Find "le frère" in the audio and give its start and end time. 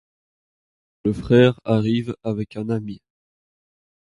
1.05-1.59